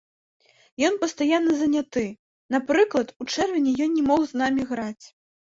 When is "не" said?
3.99-4.03